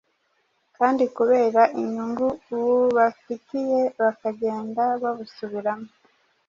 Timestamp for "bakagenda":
3.99-4.83